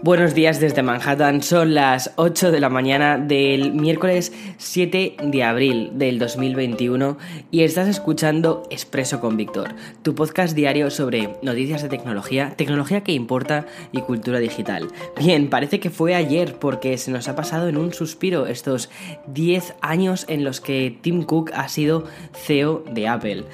[0.00, 5.90] Buenos días desde Manhattan, son las 8 de la mañana del miércoles 7 de abril
[5.94, 7.18] del 2021
[7.50, 13.10] y estás escuchando Expreso con Víctor, tu podcast diario sobre noticias de tecnología, tecnología que
[13.10, 14.86] importa y cultura digital.
[15.18, 18.90] Bien, parece que fue ayer porque se nos ha pasado en un suspiro estos
[19.26, 23.44] 10 años en los que Tim Cook ha sido CEO de Apple.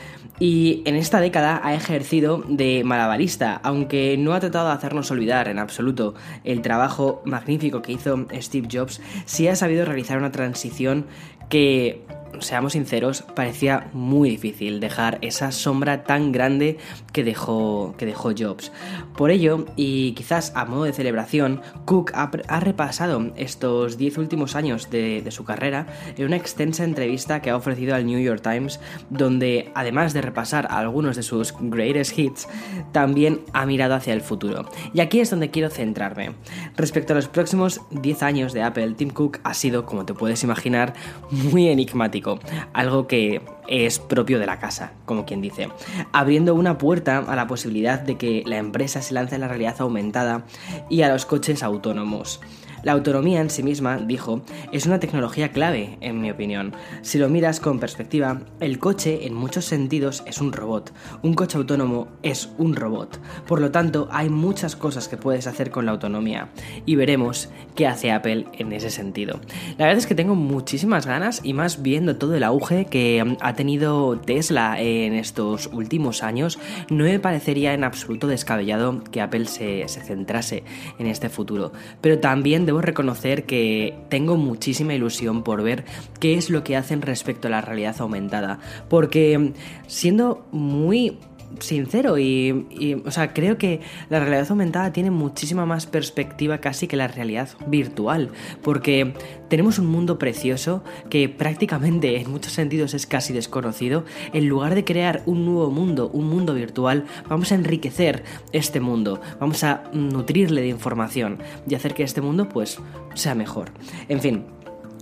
[0.40, 5.46] Y en esta década ha ejercido de malabarista, aunque no ha tratado de hacernos olvidar
[5.46, 11.06] en absoluto el trabajo magnífico que hizo Steve Jobs, sí ha sabido realizar una transición
[11.48, 12.02] que
[12.40, 16.78] seamos sinceros, parecía muy difícil dejar esa sombra tan grande
[17.12, 18.72] que dejó, que dejó Jobs.
[19.16, 24.90] Por ello, y quizás a modo de celebración, Cook ha, repasado estos 10 últimos años
[24.90, 28.80] de, de, su carrera en una extensa entrevista que ha ofrecido al New York Times,
[29.10, 32.48] donde además de repasar algunos de sus greatest hits,
[32.92, 34.68] también ha mirado hacia el futuro.
[34.92, 36.32] Y aquí es donde quiero centrarme.
[36.76, 40.42] Respecto a los próximos 10 años de Apple, Tim Cook ha sido, como te puedes
[40.42, 40.94] imaginar,
[41.30, 42.23] muy enigmático
[42.72, 45.68] algo que es propio de la casa, como quien dice,
[46.12, 49.76] abriendo una puerta a la posibilidad de que la empresa se lance a la realidad
[49.78, 50.44] aumentada
[50.90, 52.40] y a los coches autónomos.
[52.84, 56.74] La autonomía en sí misma, dijo, es una tecnología clave, en mi opinión.
[57.00, 60.92] Si lo miras con perspectiva, el coche en muchos sentidos es un robot.
[61.22, 63.18] Un coche autónomo es un robot.
[63.46, 66.50] Por lo tanto, hay muchas cosas que puedes hacer con la autonomía.
[66.84, 69.40] Y veremos qué hace Apple en ese sentido.
[69.78, 73.54] La verdad es que tengo muchísimas ganas y más viendo todo el auge que ha
[73.54, 76.58] tenido Tesla en estos últimos años,
[76.90, 80.64] no me parecería en absoluto descabellado que Apple se, se centrase
[80.98, 81.72] en este futuro.
[82.02, 85.84] Pero también debo reconocer que tengo muchísima ilusión por ver
[86.20, 88.58] qué es lo que hacen respecto a la realidad aumentada.
[88.88, 89.52] Porque
[89.86, 91.18] siendo muy
[91.60, 96.96] sincero y, o sea, creo que la realidad aumentada tiene muchísima más perspectiva casi que
[96.96, 98.30] la realidad virtual,
[98.62, 99.14] porque
[99.48, 104.04] tenemos un mundo precioso que prácticamente en muchos sentidos es casi desconocido.
[104.32, 109.20] En lugar de crear un nuevo mundo, un mundo virtual, vamos a enriquecer este mundo,
[109.40, 111.38] vamos a nutrirle de información
[111.68, 112.78] y hacer que este mundo pues
[113.14, 113.70] sea mejor.
[114.08, 114.44] En fin,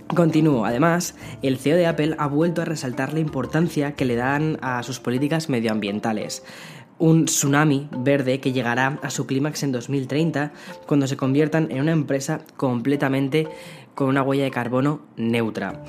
[0.07, 0.65] Continúo.
[0.65, 4.83] Además, el CEO de Apple ha vuelto a resaltar la importancia que le dan a
[4.83, 6.43] sus políticas medioambientales.
[6.99, 10.53] Un tsunami verde que llegará a su clímax en 2030
[10.85, 13.47] cuando se conviertan en una empresa completamente
[13.95, 15.83] con una huella de carbono neutra.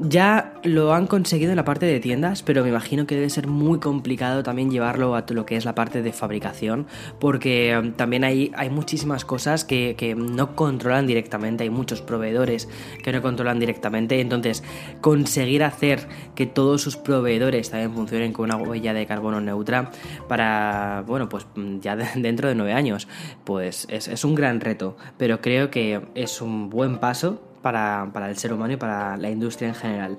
[0.00, 3.48] Ya lo han conseguido en la parte de tiendas, pero me imagino que debe ser
[3.48, 6.86] muy complicado también llevarlo a lo que es la parte de fabricación,
[7.18, 12.68] porque um, también hay, hay muchísimas cosas que, que, no controlan directamente, hay muchos proveedores
[13.02, 14.62] que no controlan directamente, entonces
[15.00, 19.90] conseguir hacer que todos sus proveedores también funcionen con una huella de carbono neutra
[20.28, 21.48] para, bueno, pues
[21.80, 23.08] ya dentro de nueve años,
[23.42, 28.36] pues es, es un gran reto, pero creo que es un buen paso para, el
[28.36, 30.18] ser humano y para la industria en general.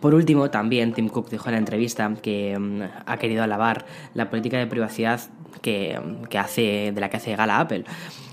[0.00, 4.28] Por último, también Tim Cook dijo en la entrevista que mm, ha querido alabar la
[4.28, 5.20] política de privacidad
[5.62, 5.98] que,
[6.28, 7.84] que, hace, de la que hace gala Apple.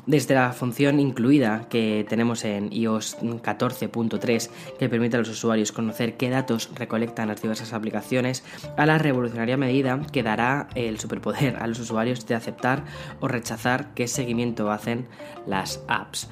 [0.07, 6.17] Desde la función incluida que tenemos en iOS 14.3 que permite a los usuarios conocer
[6.17, 8.43] qué datos recolectan las diversas aplicaciones,
[8.77, 12.83] a la revolucionaria medida que dará el superpoder a los usuarios de aceptar
[13.19, 15.07] o rechazar qué seguimiento hacen
[15.45, 16.27] las apps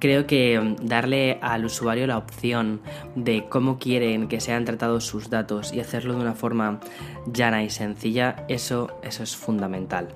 [0.00, 2.80] creo que mm, darle al usuario la opción
[3.14, 6.80] de cómo quieren que sean tratados sus datos y hacerlo de una forma
[7.26, 10.08] llana y sencilla, eso, eso es fundamental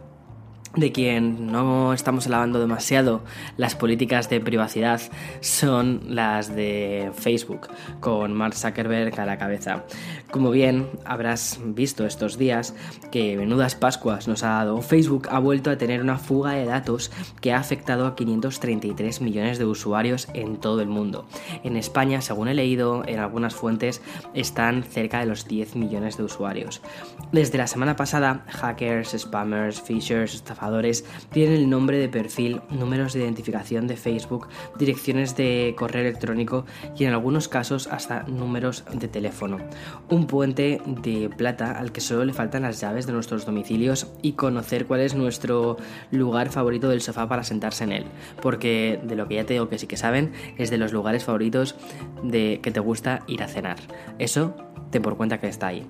[0.76, 3.22] de quien no estamos alabando demasiado
[3.56, 5.00] las políticas de privacidad
[5.40, 7.68] son las de Facebook,
[8.00, 9.84] con Mark Zuckerberg a la cabeza.
[10.30, 12.74] Como bien habrás visto estos días,
[13.12, 17.12] que menudas Pascuas nos ha dado, Facebook ha vuelto a tener una fuga de datos
[17.40, 21.26] que ha afectado a 533 millones de usuarios en todo el mundo.
[21.62, 24.02] En España, según he leído en algunas fuentes,
[24.34, 26.80] están cerca de los 10 millones de usuarios.
[27.30, 30.63] Desde la semana pasada, hackers, spammers, phishers, estafadores,
[31.32, 36.64] tienen el nombre de perfil, números de identificación de Facebook, direcciones de correo electrónico
[36.96, 39.58] y en algunos casos hasta números de teléfono.
[40.08, 44.32] Un puente de plata al que solo le faltan las llaves de nuestros domicilios y
[44.32, 45.76] conocer cuál es nuestro
[46.10, 48.04] lugar favorito del sofá para sentarse en él.
[48.42, 51.24] Porque de lo que ya te digo que sí que saben es de los lugares
[51.24, 51.76] favoritos
[52.22, 53.76] de que te gusta ir a cenar.
[54.18, 54.54] Eso
[55.00, 55.86] por cuenta que está ahí.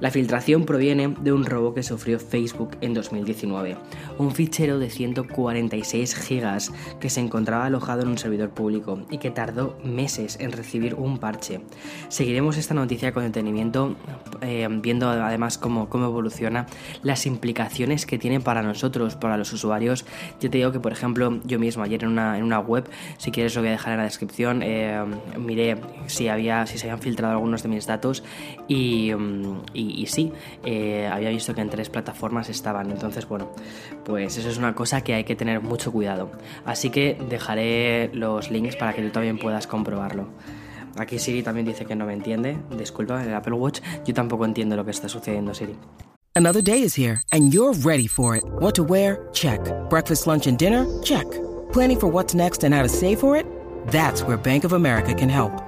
[0.00, 3.76] La filtración proviene de un robo que sufrió Facebook en 2019,
[4.18, 9.30] un fichero de 146 gigas que se encontraba alojado en un servidor público y que
[9.30, 11.60] tardó meses en recibir un parche.
[12.08, 13.96] Seguiremos esta noticia con detenimiento,
[14.40, 16.66] eh, viendo además cómo, cómo evoluciona,
[17.02, 20.04] las implicaciones que tiene para nosotros, para los usuarios.
[20.40, 22.88] Yo te digo que, por ejemplo, yo mismo ayer en una, en una web,
[23.18, 25.02] si quieres lo voy a dejar en la descripción, eh,
[25.38, 25.76] miré
[26.06, 28.22] si, había, si se habían filtrado algunos de mis datos
[28.68, 30.32] Mm, y, sí,
[30.64, 32.90] eh, había visto que en tres plataformas estaban.
[32.90, 33.50] Entonces, bueno,
[34.04, 36.30] pues eso es una cosa que hay que tener mucho cuidado.
[36.64, 40.28] Así que dejaré los links para que tú también puedas comprobarlo.
[40.96, 42.58] Aquí Siri también dice que no me entiende.
[42.76, 43.80] Disculpa, el Apple Watch.
[44.04, 45.76] Yo tampoco entiendo lo que está sucediendo, Siri.
[46.34, 48.44] Another day is here and you're ready for it.
[48.60, 49.28] What to wear?
[49.32, 49.60] Check.
[49.88, 50.86] Breakfast, lunch and dinner?
[51.02, 51.26] Check.
[51.72, 53.44] Planning for what's next and how to save for it?
[53.88, 55.67] That's where Bank of America can help.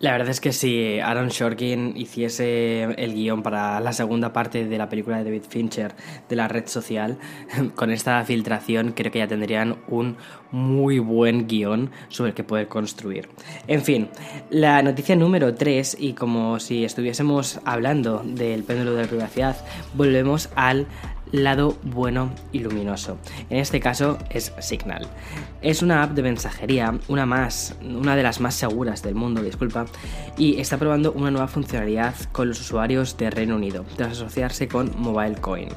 [0.00, 4.78] La verdad es que si Aaron Shorkin hiciese el guion para la segunda parte de
[4.78, 5.94] la película de David Fincher
[6.26, 7.18] de la red social,
[7.74, 10.16] con esta filtración creo que ya tendrían un
[10.52, 13.28] muy buen guion sobre el que poder construir.
[13.66, 14.08] En fin,
[14.48, 19.56] la noticia número 3, y como si estuviésemos hablando del péndulo de privacidad,
[19.92, 20.86] volvemos al
[21.32, 23.18] lado bueno y luminoso.
[23.48, 25.06] En este caso es Signal.
[25.62, 29.86] Es una app de mensajería, una más, una de las más seguras del mundo, disculpa,
[30.36, 34.92] y está probando una nueva funcionalidad con los usuarios de Reino Unido, tras asociarse con
[34.96, 35.68] MobileCoin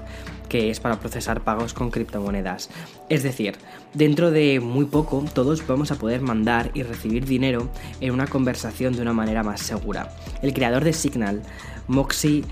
[0.54, 2.70] que es para procesar pagos con criptomonedas.
[3.10, 3.56] Es decir,
[3.96, 7.72] dentro de muy poco todos vamos a poder mandar y recibir dinero
[8.02, 10.16] en una conversación de una manera más segura.
[10.44, 11.42] El creador de Signal,
[11.88, 12.44] Moxie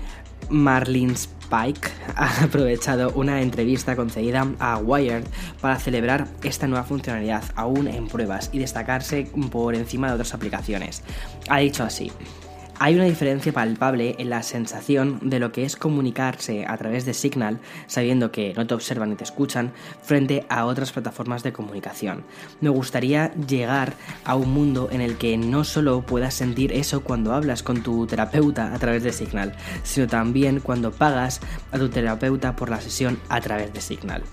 [0.52, 5.24] Marlins Pike ha aprovechado una entrevista concedida a Wired
[5.60, 11.02] para celebrar esta nueva funcionalidad aún en pruebas y destacarse por encima de otras aplicaciones.
[11.48, 12.12] Ha dicho así.
[12.84, 17.14] Hay una diferencia palpable en la sensación de lo que es comunicarse a través de
[17.14, 22.24] Signal, sabiendo que no te observan ni te escuchan, frente a otras plataformas de comunicación.
[22.60, 23.94] Me gustaría llegar
[24.24, 28.04] a un mundo en el que no solo puedas sentir eso cuando hablas con tu
[28.08, 29.54] terapeuta a través de Signal,
[29.84, 31.40] sino también cuando pagas
[31.70, 34.24] a tu terapeuta por la sesión a través de Signal.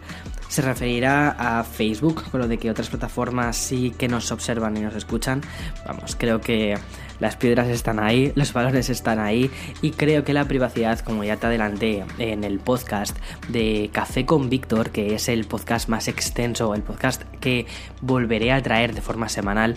[0.48, 4.80] Se referirá a Facebook, con lo de que otras plataformas sí que nos observan y
[4.80, 5.42] nos escuchan.
[5.86, 6.76] Vamos, creo que
[7.20, 9.52] las piedras están ahí, los valores están ahí
[9.82, 13.16] y creo que la privacidad, como ya te adelanté en el podcast
[13.50, 17.68] de Café con Víctor, que es el podcast más extenso, el podcast que
[18.02, 19.76] volveré a traer de forma semanal,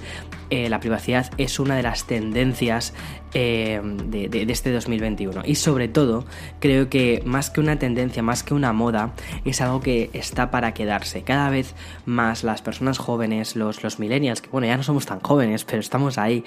[0.51, 2.95] eh, la privacidad es una de las tendencias
[3.35, 5.43] eh, de, este 2021.
[5.47, 6.27] Y sobre todo,
[6.61, 9.15] creo que más que una tendencia, más que una moda,
[9.47, 11.23] es algo que está para quedarse.
[11.23, 11.75] Cada vez
[12.05, 15.81] más las personas jóvenes, los, los millennials, que bueno, ya no somos tan jóvenes, pero
[15.81, 16.45] estamos ahí,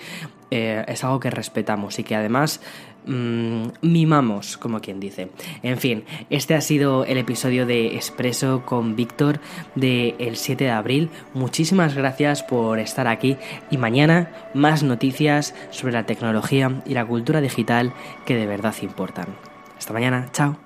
[0.56, 2.62] eh, es algo que respetamos y que además
[3.08, 5.30] Mm, mimamos, como quien dice.
[5.62, 9.40] En fin, este ha sido el episodio de Expreso con Víctor
[9.76, 11.10] del 7 de abril.
[11.34, 13.38] Muchísimas gracias por estar aquí
[13.70, 17.94] y mañana más noticias sobre la tecnología y la cultura digital
[18.26, 19.28] que de verdad importan.
[19.78, 20.65] Hasta mañana, chao.